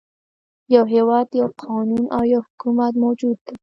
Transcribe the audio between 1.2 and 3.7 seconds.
یو قانون او یو حکومت موجود دی.